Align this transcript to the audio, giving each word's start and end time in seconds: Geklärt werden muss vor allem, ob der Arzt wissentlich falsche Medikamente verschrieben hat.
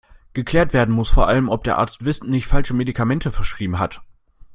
Geklärt 0.33 0.73
werden 0.73 0.95
muss 0.95 1.11
vor 1.11 1.27
allem, 1.27 1.47
ob 1.47 1.63
der 1.63 1.77
Arzt 1.77 2.05
wissentlich 2.05 2.47
falsche 2.47 2.73
Medikamente 2.73 3.29
verschrieben 3.29 3.77
hat. 3.77 4.01